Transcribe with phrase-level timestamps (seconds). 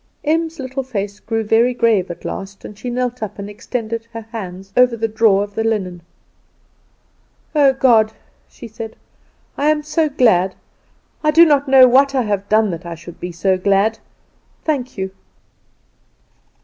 [0.23, 4.23] Em's little face grew very grave at last, and she knelt up and extended her
[4.31, 6.01] hands over the drawer of linen.
[7.53, 8.11] "Oh, God!"
[8.49, 8.95] she said,
[9.59, 10.55] "I am so glad!
[11.23, 13.99] I do not know what I have done that I should be so glad.
[14.63, 15.11] Thank you!"